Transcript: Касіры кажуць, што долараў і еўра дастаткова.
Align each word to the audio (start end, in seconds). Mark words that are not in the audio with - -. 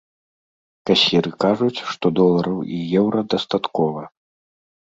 Касіры 0.89 1.33
кажуць, 1.45 1.83
што 1.91 2.05
долараў 2.21 2.57
і 2.79 2.81
еўра 3.03 3.19
дастаткова. 3.35 4.01